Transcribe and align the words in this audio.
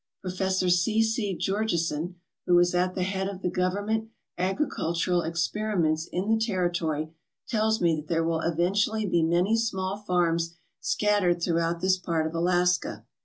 Professor 0.19 0.67
C. 0.67 1.03
C. 1.03 1.37
Georgeson, 1.39 2.15
who 2.47 2.57
is 2.57 2.73
at 2.73 2.95
the 2.95 3.03
head 3.03 3.27
of 3.29 3.43
the 3.43 3.51
government 3.51 4.09
agricultural 4.35 5.21
experiments 5.21 6.07
in 6.11 6.27
the 6.27 6.43
territory, 6.43 7.13
tells 7.47 7.79
me 7.81 7.95
that 7.97 8.07
there 8.07 8.23
will 8.23 8.41
eventually 8.41 9.05
be 9.05 9.21
many 9.21 9.55
small 9.55 9.97
farms 9.97 10.55
scat 10.79 11.21
tered 11.21 11.43
throughout 11.43 11.81
this 11.81 11.99
part 11.99 12.25
of 12.25 12.33
Alaska. 12.33 13.05